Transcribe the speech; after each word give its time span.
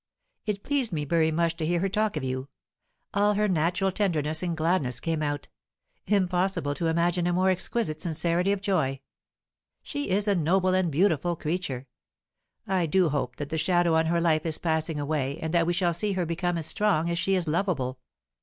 It 0.47 0.63
pleased 0.63 0.91
me 0.91 1.05
very 1.05 1.29
much 1.31 1.57
to 1.57 1.65
hear 1.67 1.79
her 1.81 1.87
talk 1.87 2.17
of 2.17 2.23
you; 2.23 2.47
all 3.13 3.35
her 3.35 3.47
natural 3.47 3.91
tenderness 3.91 4.41
and 4.41 4.57
gladness 4.57 4.99
came 4.99 5.21
out; 5.21 5.47
impossible 6.07 6.73
to 6.73 6.87
imagine 6.87 7.27
a 7.27 7.33
more 7.33 7.51
exquisite 7.51 8.01
sincerity 8.01 8.51
of 8.51 8.61
joy. 8.61 9.01
She 9.83 10.09
is 10.09 10.27
a 10.27 10.33
noble 10.33 10.73
and 10.73 10.89
beautiful 10.91 11.35
creature; 11.35 11.85
I 12.65 12.87
do 12.87 13.09
hope 13.09 13.35
that 13.35 13.49
the 13.49 13.59
shadow 13.59 13.93
on 13.93 14.07
her 14.07 14.19
life 14.19 14.43
is 14.43 14.57
passing 14.57 14.99
away, 14.99 15.37
and 15.37 15.53
that 15.53 15.67
we 15.67 15.73
shall 15.73 15.93
see 15.93 16.13
her 16.13 16.25
become 16.25 16.57
as 16.57 16.65
strong 16.65 17.07
as 17.11 17.19
she 17.19 17.35
is 17.35 17.47
lovable. 17.47 17.99